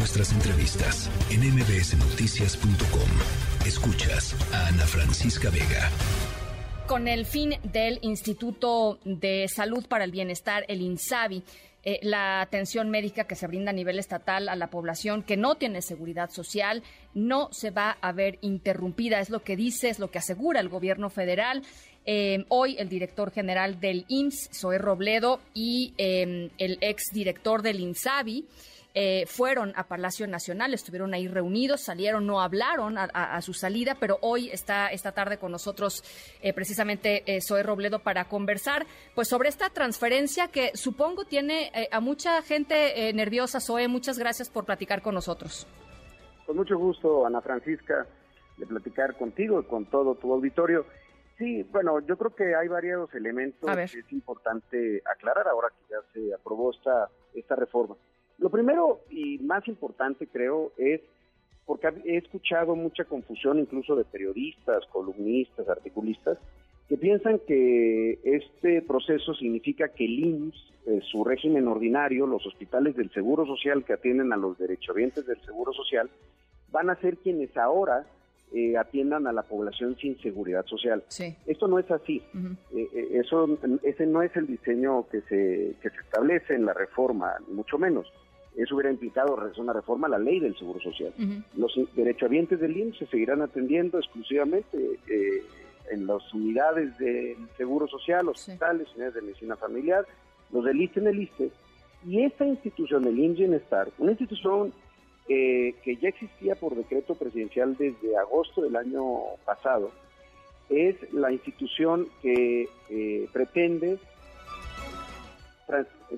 [0.00, 3.66] nuestras entrevistas en mbsnoticias.com.
[3.66, 5.90] Escuchas a Ana Francisca Vega.
[6.86, 11.42] Con el fin del Instituto de Salud para el Bienestar, el INSABI,
[11.84, 15.56] eh, la atención médica que se brinda a nivel estatal a la población que no
[15.56, 16.82] tiene seguridad social
[17.12, 19.20] no se va a ver interrumpida.
[19.20, 21.62] Es lo que dice, es lo que asegura el gobierno federal.
[22.06, 27.80] Eh, hoy el director general del IMSS, Zoé Robledo, y eh, el ex director del
[27.80, 28.46] INSABI,
[28.94, 34.18] eh, fueron a Palacio Nacional, estuvieron ahí reunidos, salieron, no hablaron a, su salida, pero
[34.20, 36.02] hoy está esta tarde con nosotros
[36.42, 42.00] eh, precisamente eh, Zoe Robledo para conversar pues sobre esta transferencia que supongo tiene a
[42.00, 43.60] mucha gente nerviosa.
[43.60, 45.66] Zoe, muchas gracias por platicar con nosotros.
[46.46, 48.06] Con mucho gusto, Ana Francisca,
[48.56, 50.84] de platicar contigo y con todo tu auditorio.
[51.38, 56.12] Sí, bueno, yo creo que hay varios elementos que es importante aclarar ahora que ya
[56.12, 57.96] se aprobó esta, esta reforma.
[58.40, 61.02] Lo primero y más importante creo es
[61.66, 66.38] porque he escuchado mucha confusión incluso de periodistas, columnistas, articulistas,
[66.88, 72.96] que piensan que este proceso significa que el IMSS, eh, su régimen ordinario, los hospitales
[72.96, 76.10] del Seguro Social que atienden a los derechohabientes del Seguro Social,
[76.72, 78.06] van a ser quienes ahora
[78.52, 81.04] eh, atiendan a la población sin seguridad social.
[81.46, 82.22] Esto no es así.
[82.74, 87.34] Eh, eso, ese no es el diseño que se, que se establece en la reforma,
[87.48, 88.10] mucho menos.
[88.56, 91.12] Eso hubiera implicado una reforma a la ley del Seguro Social.
[91.56, 95.42] Los derechohabientes del IMSS se seguirán atendiendo exclusivamente eh,
[95.90, 100.06] en las unidades del Seguro Social, hospitales, unidades de medicina familiar,
[100.52, 101.50] los del ISTE en el ISTE.
[102.06, 104.72] Y esta institución, el IMSS Bienestar, una institución
[105.28, 109.92] eh, que ya existía por decreto presidencial desde agosto del año pasado,
[110.68, 113.98] es la institución que eh, pretende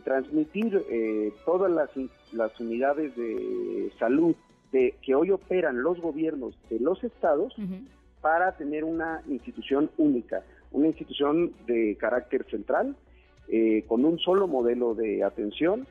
[0.00, 1.90] transmitir eh, todas las,
[2.32, 4.34] las, unidades de salud
[4.72, 7.54] de, que hoy operan los gobiernos de los estados
[8.20, 12.96] para tener una institución única, una institución de carácter central,
[13.48, 15.86] eh, con un solo modelo de atención,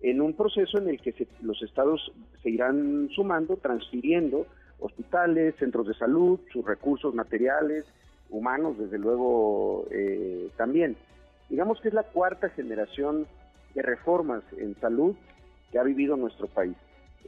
[0.00, 4.46] en un proceso en el que los estados se irán sumando, transfiriendo
[4.78, 7.86] hospitales, centros de salud, sus recursos materiales,
[8.28, 10.96] humanos, desde luego eh, también.
[11.48, 13.26] Digamos que es la cuarta generación
[13.76, 15.14] de reformas en salud
[15.70, 16.74] que ha vivido nuestro país.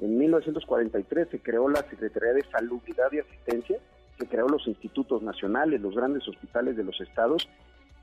[0.00, 3.78] En 1943 se creó la Secretaría de Salubridad y Asistencia,
[4.19, 7.48] se creó los institutos nacionales, los grandes hospitales de los estados,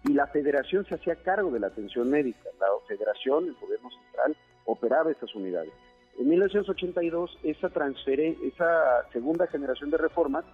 [0.04, 2.50] y la federación se hacía cargo de la atención médica.
[2.60, 5.74] La federación, el gobierno central, operaba esas unidades.
[6.20, 10.46] En 1982, esa, esa segunda generación de reformas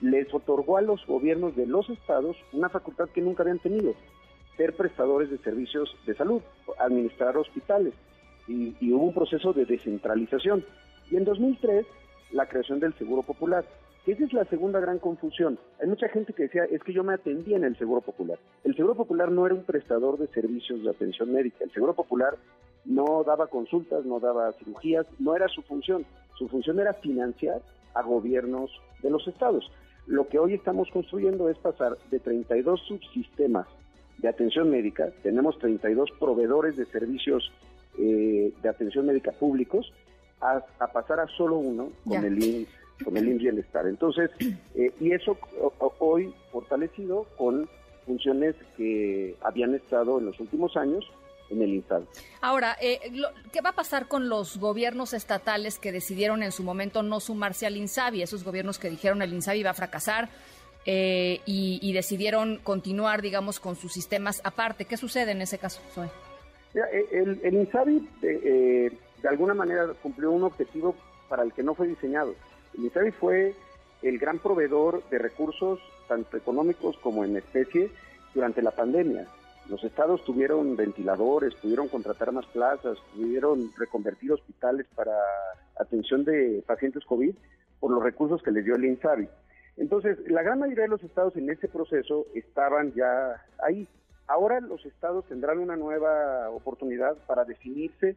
[0.00, 3.94] les otorgó a los gobiernos de los estados una facultad que nunca habían tenido,
[4.58, 6.42] ser prestadores de servicios de salud,
[6.78, 7.94] administrar hospitales,
[8.48, 10.64] y, hubo un proceso de descentralización.
[11.10, 11.86] Y en 2003,
[12.32, 13.64] la creación del Seguro Popular.
[14.06, 15.58] Esa es la segunda gran confusión.
[15.80, 18.38] Hay mucha gente que decía, es que yo me atendía en el Seguro Popular.
[18.64, 21.62] El Seguro Popular no era un prestador de servicios de atención médica.
[21.62, 22.36] El Seguro Popular
[22.86, 26.06] no daba consultas, no daba cirugías, no era su función.
[26.38, 27.60] Su función era financiar
[27.94, 28.70] a gobiernos
[29.02, 29.70] de los estados.
[30.06, 33.66] Lo que hoy estamos construyendo es pasar de 32 subsistemas
[34.18, 37.52] de atención médica, tenemos 32 proveedores de servicios
[37.98, 39.92] eh, de atención médica públicos,
[40.40, 40.60] a,
[40.92, 42.68] pasar a solo uno con el IMSS,
[43.04, 43.86] con el IMSS Bienestar.
[43.86, 44.30] Entonces,
[44.74, 45.36] eh, y eso
[45.98, 47.68] hoy fortalecido con
[48.06, 51.04] funciones que habían estado en los últimos años
[51.50, 52.06] en el INSABI.
[52.40, 53.00] Ahora, eh,
[53.52, 57.66] ¿qué va a pasar con los gobiernos estatales que decidieron en su momento no sumarse
[57.66, 58.22] al INSABI?
[58.22, 60.28] Esos gobiernos que dijeron el INSABI va a fracasar,
[60.90, 64.86] eh, y, decidieron continuar, digamos, con sus sistemas aparte.
[64.86, 65.82] ¿Qué sucede en ese caso,
[66.74, 68.90] eh, El, el INSABI, eh,
[69.22, 70.94] de alguna manera, cumplió un objetivo
[71.28, 72.34] para el que no fue diseñado.
[72.72, 73.54] El INSABI fue
[74.00, 75.78] el gran proveedor de recursos,
[76.08, 77.90] tanto económicos como en especie,
[78.32, 79.26] durante la pandemia.
[79.68, 85.12] Los estados tuvieron ventiladores, pudieron contratar más plazas, pudieron reconvertir hospitales para
[85.78, 87.34] atención de pacientes COVID
[87.78, 89.28] por los recursos que les dio el INSABI.
[89.78, 93.88] Entonces, la gran mayoría de los estados en ese proceso estaban ya ahí.
[94.26, 98.16] Ahora los estados tendrán una nueva oportunidad para definirse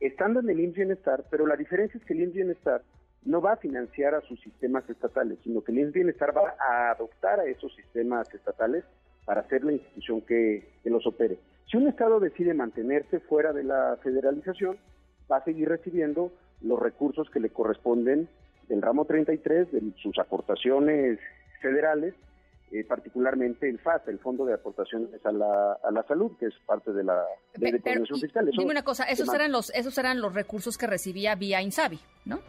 [0.00, 2.82] estando en el IMSS Bienestar, pero la diferencia es que el IMSS Bienestar
[3.24, 6.90] no va a financiar a sus sistemas estatales, sino que el IMSS Bienestar va a
[6.90, 8.84] adoptar a esos sistemas estatales
[9.24, 11.38] para ser la institución que, que los opere.
[11.70, 14.78] Si un estado decide mantenerse fuera de la federalización,
[15.30, 16.32] va a seguir recibiendo
[16.62, 18.28] los recursos que le corresponden
[18.68, 21.18] del ramo 33, de sus aportaciones
[21.60, 22.14] federales,
[22.72, 26.54] eh, particularmente el FAS, el Fondo de Aportaciones a la, a la Salud, que es
[26.66, 27.24] parte de la
[27.56, 28.50] ley de fiscal.
[28.50, 32.40] dime una cosa, esos eran los esos eran los recursos que recibía vía Insabi, ¿no?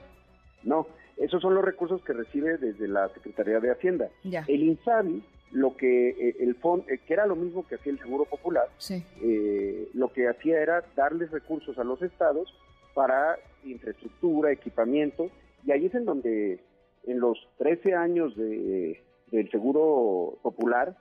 [0.63, 0.87] No,
[1.17, 4.09] esos son los recursos que recibe desde la Secretaría de Hacienda.
[4.23, 7.99] El Insabi, lo que eh, el fondo, eh, que era lo mismo que hacía el
[7.99, 12.53] Seguro Popular, eh, lo que hacía era darles recursos a los estados
[12.93, 15.29] para infraestructura, equipamiento,
[15.65, 16.59] y ahí es en donde
[17.05, 19.01] en los 13 años de,
[19.31, 20.95] del Seguro Popular,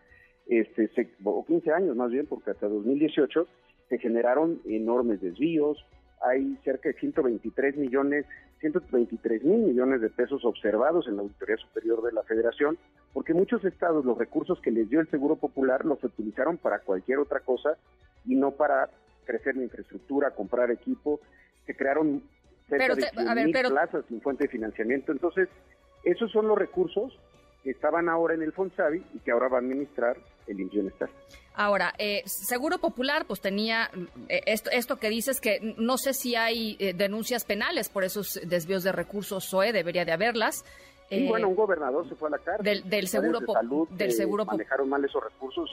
[0.47, 0.91] este,
[1.25, 3.47] o 15 años más bien, porque hasta 2018
[3.89, 5.85] se generaron enormes desvíos,
[6.21, 8.27] hay cerca de 123 millones
[8.61, 12.79] 123 mil millones de pesos observados en la Auditoría Superior de la Federación,
[13.13, 17.19] porque muchos estados los recursos que les dio el Seguro Popular los utilizaron para cualquier
[17.19, 17.77] otra cosa
[18.25, 18.91] y no para
[19.25, 21.21] crecer la infraestructura, comprar equipo.
[21.67, 22.23] Se crearon
[22.69, 22.95] cerca
[23.35, 25.13] de mil plazas sin fuente de financiamiento.
[25.13, 25.49] Entonces,
[26.05, 27.19] esos son los recursos
[27.63, 30.17] que estaban ahora en el Fonsavi y que ahora va a administrar
[30.47, 31.09] el Bienestar.
[31.55, 33.91] Ahora, eh, Seguro Popular, pues tenía
[34.29, 38.41] eh, esto, esto que dices que no sé si hay eh, denuncias penales por esos
[38.45, 40.65] desvíos de recursos, SOE, debería de haberlas.
[41.11, 42.89] Y bueno, un gobernador se fue a la cárcel.
[42.89, 43.89] Del, Seguro Popular.
[43.91, 45.71] Del Seguro Manejaron mal esos recursos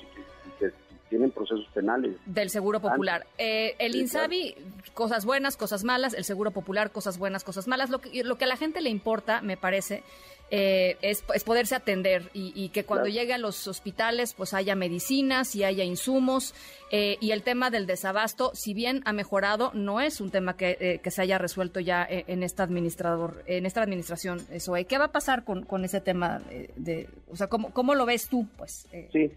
[0.48, 0.72] y que,
[1.14, 2.16] tienen procesos penales.
[2.26, 3.28] Del Seguro Popular.
[3.38, 4.56] el INSABI,
[4.96, 6.16] cosas buenas, cosas malas.
[6.16, 7.92] El Seguro Popular, cosas buenas, cosas malas.
[7.92, 10.02] Lo que, lo que a la gente le importa, me parece,
[10.50, 15.64] eh, es, poderse atender y, que cuando llegue a los hospitales pues haya medicinas y
[15.64, 16.56] haya insumos.
[16.90, 20.78] Eh, y el tema del desabasto, si bien ha mejorado, no es un tema que,
[20.80, 24.42] eh, se haya resuelto ya en esta administrador, en esta administración.
[24.52, 26.42] Eso, ¿qué va a pasar con, con ese tema?
[26.76, 28.48] De, o sea, ¿cómo, ¿cómo lo ves tú?
[28.58, 29.32] Pues, Sí,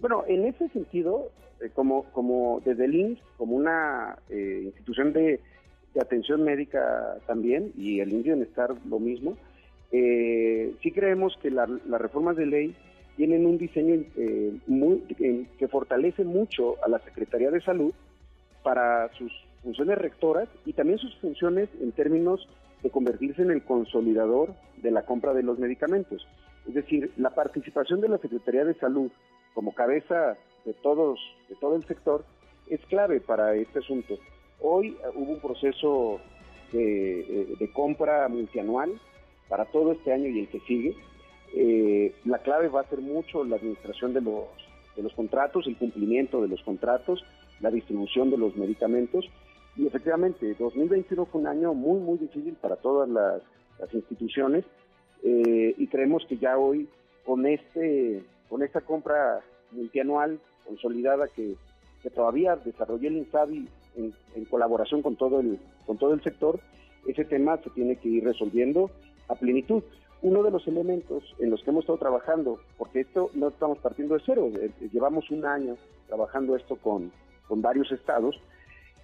[0.00, 1.30] bueno, en ese sentido,
[1.74, 5.40] como, como desde el INS, como una institución de,
[6.00, 9.36] atención médica también, y el INS Bienestar lo mismo,
[9.92, 11.68] eh, sí creemos que las
[12.00, 12.76] reformas de ley
[13.16, 15.00] tienen un diseño eh, muy,
[15.58, 17.92] que fortalece mucho a la Secretaría de Salud
[18.62, 19.32] para sus
[19.62, 22.48] funciones rectoras y también sus funciones en términos
[22.82, 26.26] de convertirse en el consolidador de la compra de los medicamentos.
[26.66, 29.10] Es decir, la participación de la Secretaría de Salud
[29.54, 31.18] como cabeza de todos,
[31.48, 32.24] de todo el sector,
[32.68, 34.18] es clave para este asunto.
[34.60, 36.20] Hoy uh, hubo un proceso
[36.72, 38.92] de, eh, de compra multianual
[39.48, 40.96] para todo este año y el que sigue.
[41.52, 44.44] Eh, la clave va a ser mucho la administración de los,
[44.96, 47.24] de los contratos, el cumplimiento de los contratos,
[47.60, 49.28] la distribución de los medicamentos.
[49.76, 53.42] Y efectivamente, 2021 fue un año muy, muy difícil para todas las,
[53.94, 54.66] instituciones
[55.22, 56.86] eh, y creemos que ya hoy
[57.24, 61.56] con este con esta compra multianual consolidada que,
[62.14, 66.58] todavía desarrolló el INSABI en, en, colaboración con todo el con todo el sector,
[67.06, 68.90] ese tema se tiene que ir resolviendo
[69.28, 69.82] a plenitud.
[70.22, 74.14] Uno de los elementos en los que hemos estado trabajando, porque esto no estamos partiendo
[74.14, 75.76] de cero, eh, eh, llevamos un año
[76.08, 77.12] trabajando esto con,
[77.48, 78.40] con varios estados,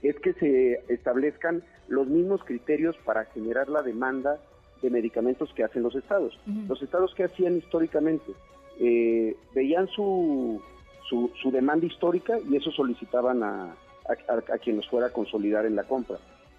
[0.02, 4.38] es que se establezcan los mismos criterios para generar la demanda
[4.82, 6.38] de medicamentos que hacen los estados.
[6.68, 8.32] Los estados que hacían históricamente
[8.80, 10.60] eh, veían su,
[11.08, 13.74] su, su, demanda histórica y eso solicitaban a,
[14.08, 16.18] a, a, quien los fuera a consolidar en la compra.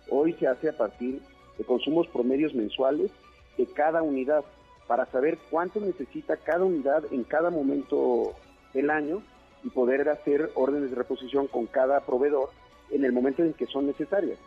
[0.10, 1.22] Hoy se hace a partir
[1.58, 3.12] de consumos promedios mensuales
[3.58, 4.44] de cada unidad
[4.88, 8.34] para saber cuánto necesita cada unidad en cada momento
[8.74, 9.22] del año
[9.64, 12.50] y poder hacer órdenes de reposición con cada proveedor
[12.92, 14.40] en el momento en que son necesarias.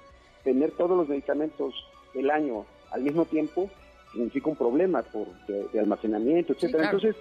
[0.44, 1.74] Tener todos los medicamentos
[2.14, 3.70] del año al mismo tiempo
[4.12, 6.84] significa un problema por, de, almacenamiento, etcétera.
[6.84, 7.16] Entonces,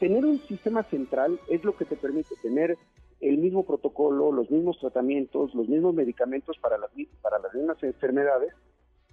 [0.00, 2.76] tener un sistema central es lo que te permite tener
[3.20, 6.90] el mismo protocolo, los mismos tratamientos, los mismos medicamentos para las,
[7.20, 8.54] para las mismas enfermedades,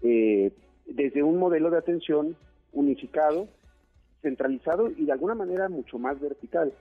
[0.01, 0.53] eh,
[0.85, 2.37] desde un modelo de atención
[2.71, 3.49] unificado,
[4.21, 6.73] centralizado y de alguna manera mucho más vertical,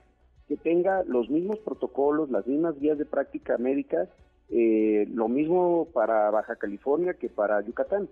[0.47, 4.07] que tenga los mismos protocolos, las mismas guías de práctica médica,
[4.49, 8.07] eh, lo mismo para Baja California que para Yucatán.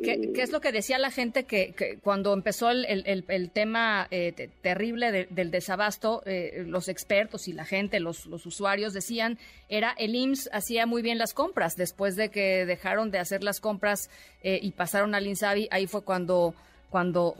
[0.00, 5.26] ¿Qué, eh, es lo que decía la gente que, cuando empezó el, tema eh, terrible
[5.28, 6.22] del desabasto,
[6.64, 9.36] los expertos y la gente, los, los, usuarios decían,
[9.68, 11.76] era el IMSS hacía muy bien las compras.
[11.76, 14.10] Después de que dejaron de hacer las compras
[14.42, 16.54] y pasaron al INSABI, ahí fue cuando
[16.88, 17.36] cuando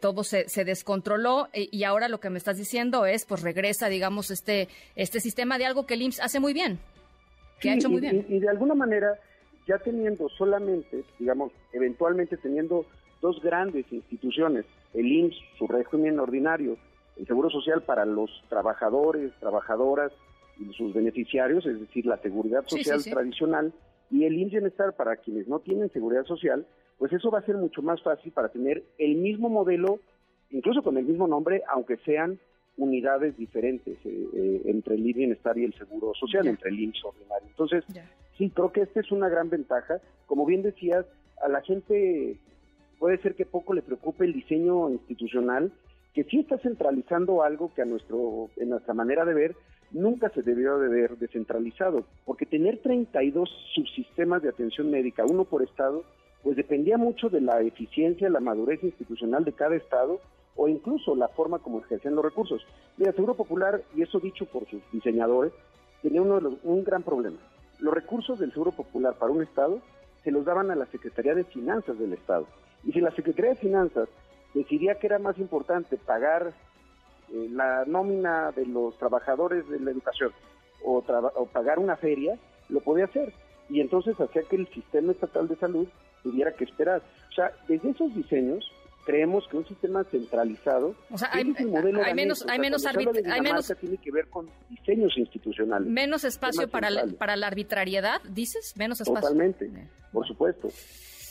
[0.00, 4.30] todo se, se descontroló y ahora lo que me estás diciendo es, pues regresa, digamos,
[4.30, 6.78] este, este sistema de algo que el IMSS hace muy bien
[7.62, 9.18] y, de alguna manera,
[9.66, 12.86] ya teniendo solamente, digamos, eventualmente teniendo
[13.20, 14.64] dos grandes instituciones,
[14.94, 16.76] el IMSS, su régimen ordinario,
[17.16, 20.12] el Seguro Social para los trabajadores, trabajadoras
[20.58, 23.72] y sus beneficiarios, es decir, la seguridad social tradicional,
[24.10, 26.66] y el IMSS Bienestar para quienes no tienen seguridad social,
[26.98, 30.00] pues eso va a ser mucho más fácil para tener el mismo modelo,
[30.50, 32.38] incluso con el mismo nombre, aunque sean
[32.76, 37.48] unidades diferentes eh, eh, entre el bienestar y el seguro social, entre el IMSS ordinario.
[37.48, 37.84] Entonces,
[38.38, 40.00] sí, creo que esta es una gran ventaja.
[40.26, 41.04] Como bien decías,
[41.42, 42.38] a la gente
[42.98, 45.72] puede ser que poco le preocupe el diseño institucional,
[46.14, 49.56] que sí está centralizando algo que a nuestro, en nuestra manera de ver,
[49.90, 55.62] nunca se debió de ver descentralizado, porque tener 32 subsistemas de atención médica, uno por
[55.62, 56.04] estado,
[56.42, 60.20] pues dependía mucho de la eficiencia, la madurez institucional de cada estado
[60.56, 62.64] o incluso la forma como ejercían los recursos.
[62.96, 65.52] Mira, Seguro Popular, y eso dicho por sus diseñadores,
[66.02, 67.38] tenía uno un gran problema.
[67.78, 69.80] Los recursos del Seguro Popular para un estado
[70.22, 72.46] se los daban a la Secretaría de Finanzas del estado.
[72.84, 74.08] Y si la Secretaría de Finanzas
[74.54, 76.52] decidía que era más importante pagar
[77.32, 80.32] eh, la nómina de los trabajadores de la educación
[80.84, 83.32] o, o pagar una feria, lo podía hacer.
[83.68, 85.88] Y entonces hacía que el sistema estatal de salud
[86.22, 87.02] tuviera que esperar.
[87.30, 88.70] O sea, desde esos diseños
[89.04, 93.96] creemos que un sistema centralizado o sea, hay, hay menos hay menos hay menos tiene
[93.98, 99.20] que ver con diseños institucionales menos espacio para la, para la arbitrariedad dices menos espacio.
[99.20, 100.68] Totalmente eh, por supuesto.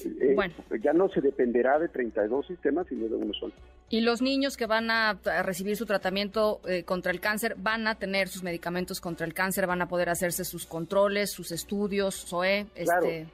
[0.03, 0.53] Eh, bueno.
[0.83, 3.53] ya no se dependerá de 32 sistemas sino de uno solo.
[3.89, 7.95] Y los niños que van a recibir su tratamiento eh, contra el cáncer van a
[7.95, 12.65] tener sus medicamentos contra el cáncer van a poder hacerse sus controles sus estudios SOE
[12.83, 13.05] claro.
[13.05, 13.27] este.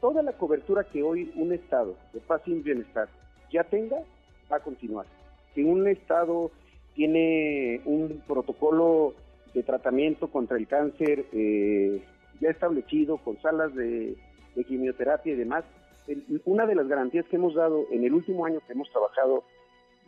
[0.00, 3.08] Toda la cobertura que hoy un Estado de paz y bienestar
[3.52, 3.98] ya tenga,
[4.50, 5.06] va a continuar.
[5.54, 6.50] Si un Estado
[6.94, 9.14] tiene un protocolo
[9.54, 12.02] de tratamiento contra el cáncer eh,
[12.40, 14.16] ya establecido, con salas de,
[14.66, 15.64] quimioterapia y demás,
[16.44, 19.44] una de las garantías que hemos dado en el último año que hemos trabajado,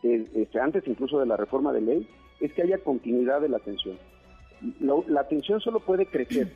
[0.02, 2.08] este, antes incluso de la reforma de ley,
[2.40, 3.98] es que haya continuidad de la atención.
[4.80, 6.48] la atención solo puede crecer,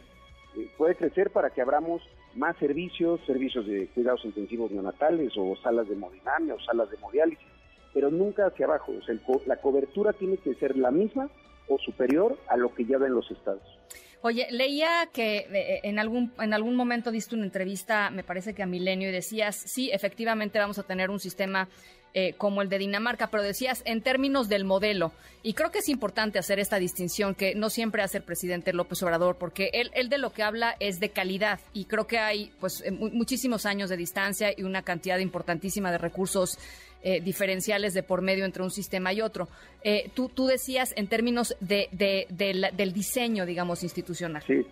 [0.56, 2.02] eh, puede crecer para que abramos
[2.34, 7.46] más servicios, servicios de cuidados intensivos neonatales o salas de hemodinamia o salas de hemodiálisis,
[7.92, 8.92] pero nunca hacia abajo.
[8.98, 9.14] O sea,
[9.46, 11.28] la cobertura tiene que ser la misma
[11.68, 13.62] o superior a lo que ya ven los estados.
[14.20, 18.62] Oye, leía que eh, en algún, en algún momento diste una entrevista, me parece que
[18.62, 21.68] a Milenio, y decías, sí, efectivamente vamos a tener un sistema
[22.14, 25.12] eh, como el de Dinamarca, pero decías en términos del modelo.
[25.42, 29.02] Y creo que es importante hacer esta distinción que no siempre hace el presidente López
[29.02, 32.50] Obrador, porque él, él de lo que habla es de calidad y creo que hay
[32.58, 36.58] pues eh, muchísimos años de distancia y una cantidad importantísima de recursos
[37.02, 39.48] eh, diferenciales de por medio entre un sistema y otro.
[40.14, 44.42] tú, tú decías en términos de, del diseño, digamos, institucional.
[44.46, 44.66] Sí,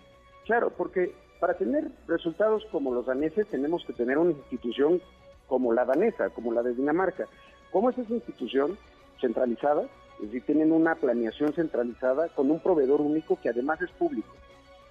[0.45, 5.01] claro, porque para tener resultados como los daneses tenemos que tener una institución
[5.47, 7.27] como la danesa, como la de Dinamarca.
[7.71, 8.77] ¿Cómo es esa institución
[9.19, 9.83] centralizada?
[10.17, 14.33] Es decir, tienen una planeación centralizada con un proveedor único que además es público.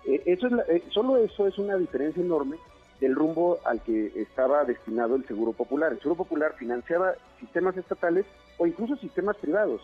[0.06, 2.56] Eh, eso es eh, solo eso es una diferencia enorme
[3.00, 5.92] del rumbo al que estaba destinado el Seguro Popular.
[5.92, 8.24] El Seguro Popular financiaba sistemas estatales
[8.58, 9.82] o incluso sistemas privados,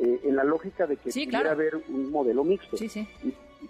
[0.00, 2.76] eh, en la lógica de que sí, haber un modelo mixto.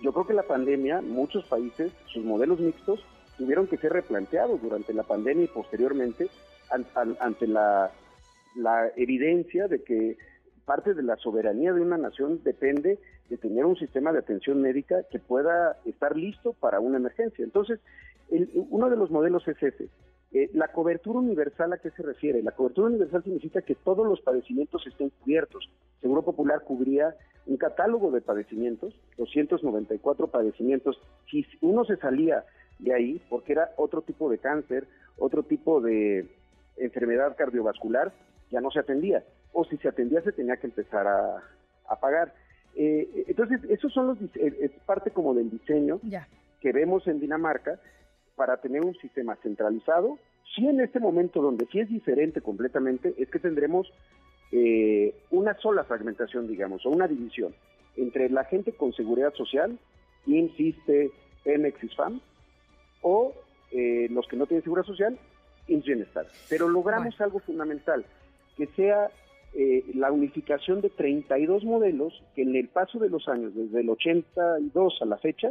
[0.02, 3.02] yo creo que la pandemia, muchos países, sus modelos mixtos,
[3.38, 6.28] tuvieron que ser replanteados durante la pandemia y posteriormente
[6.70, 7.90] ante la,
[8.96, 10.18] evidencia de que
[10.66, 12.98] parte de la soberanía de una nación depende
[13.30, 17.44] de tener un sistema de atención médica que pueda estar listo para una emergencia.
[17.44, 17.78] Entonces,
[18.30, 19.88] uno de los modelos es ese.
[20.30, 22.42] Eh, la cobertura universal a qué se refiere?
[22.42, 25.70] La cobertura universal significa que todos los padecimientos estén cubiertos.
[26.02, 27.14] Seguro Popular cubría
[27.46, 31.00] un catálogo de padecimientos, 294 padecimientos.
[31.30, 32.44] Si uno se salía
[32.78, 36.26] de ahí, porque era otro tipo de cáncer, otro tipo de
[36.76, 38.12] enfermedad cardiovascular,
[38.50, 39.24] ya no se atendía.
[39.52, 41.42] O si se atendía, se tenía que empezar a,
[42.00, 42.34] pagar.
[42.76, 46.00] Eh, entonces, esos son los, eh, es parte como del diseño
[46.60, 47.80] que vemos en Dinamarca
[48.38, 50.18] para tener un sistema centralizado.
[50.54, 53.92] Sí, en este momento donde sí es diferente completamente, es que tendremos
[54.52, 57.54] eh, una sola fragmentación, digamos, o una división
[57.96, 59.76] entre la gente con seguridad social,
[60.26, 61.10] INSISTE,
[61.44, 62.20] Pemex, ISFAM,
[63.02, 63.34] o
[63.72, 65.18] eh, los que no tienen seguridad social,
[65.66, 66.26] bienestar.
[66.48, 68.04] Pero logramos algo fundamental,
[68.56, 69.10] que sea
[69.54, 73.90] eh, la unificación de 32 modelos que en el paso de los años, desde el
[73.90, 75.50] 82 a la fecha,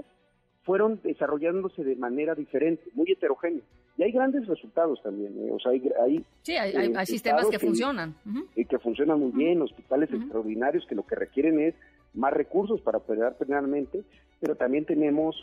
[0.68, 3.64] fueron desarrollándose de manera diferente, muy heterogénea.
[3.98, 5.34] Y hay grandes resultados también.
[5.40, 5.50] ¿eh?
[5.50, 8.14] O sea, hay, sí, hay, sistemas que, funcionan.
[8.54, 11.74] Y que funcionan muy bien, hospitales extraordinarios que lo que requieren es
[12.14, 14.04] más recursos para operar plenamente,
[14.42, 15.38] pero también tenemos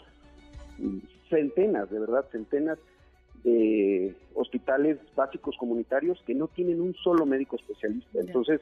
[1.30, 2.78] centenas, de verdad, centenas
[3.44, 8.20] de hospitales básicos comunitarios que no tienen un solo médico especialista.
[8.20, 8.60] Entonces,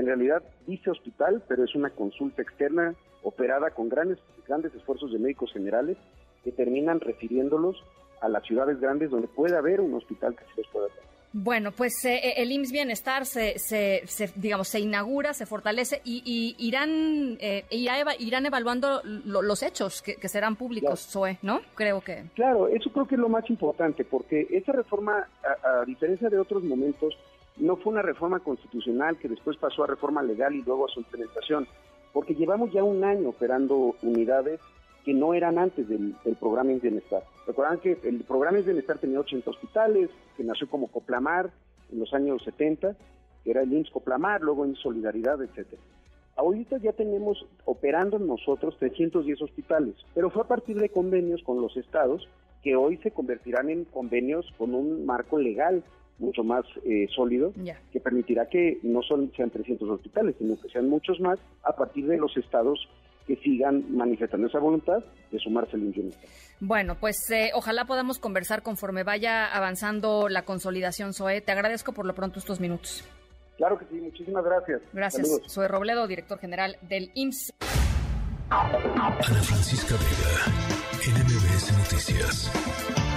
[0.00, 5.18] en realidad dice hospital, pero es una consulta externa operada con grandes, grandes esfuerzos de
[5.18, 5.96] médicos generales
[6.42, 7.82] que terminan refiriéndolos
[8.20, 11.14] a las ciudades grandes donde puede haber un hospital que se les pueda dar.
[11.36, 14.04] Bueno, pues eh, eh, el IMSS Bienestar se, se,
[14.36, 21.12] digamos, se inaugura, se fortalece y, irán, eh, irán evaluando los hechos que, serán públicos,
[21.42, 21.60] ¿no?
[21.74, 22.26] Creo que.
[22.34, 26.62] Claro, eso creo que es lo más importante, porque esa reforma, a, diferencia de otros
[26.62, 27.18] momentos,
[27.58, 31.00] no fue una reforma constitucional que después pasó a reforma legal y luego a su
[31.00, 31.66] implementación,
[32.12, 34.60] porque llevamos ya un año operando unidades
[35.04, 37.22] que no eran antes del, programa de Bienestar.
[37.46, 41.50] Recuerdan que el programa de Bienestar tenía 80 hospitales, que nació como Coplamar
[41.92, 42.96] en los años 70,
[43.44, 45.82] que era el IMSS Coplamar, luego en Solidaridad, etcétera.
[46.36, 51.76] Ahorita ya tenemos operando nosotros 310 hospitales, pero fue a partir de convenios con los
[51.76, 52.28] estados
[52.62, 55.84] que hoy se convertirán en convenios con un marco legal
[56.18, 57.52] mucho más eh, sólido,
[57.92, 62.06] que permitirá que no son, sean 300 hospitales, sino que sean muchos más a partir
[62.06, 62.88] de los estados
[63.26, 66.28] que sigan manifestando esa voluntad de sumarse al bienestar.
[66.60, 71.40] Bueno, pues eh, ojalá podamos conversar conforme vaya avanzando la consolidación SOE.
[71.40, 73.04] Te agradezco por lo pronto estos minutos.
[73.56, 74.82] Claro que sí, muchísimas gracias.
[74.92, 75.40] Gracias.
[75.46, 77.54] Soy Robledo, director general del IMSS.
[78.50, 83.13] Ana Francisca Vega, NMBS Noticias.